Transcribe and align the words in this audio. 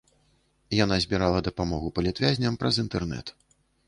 Яна 0.83 0.95
збірала 1.03 1.41
дапамогу 1.47 1.91
палітвязням 1.97 2.57
праз 2.65 2.81
інтэрнэт. 2.85 3.31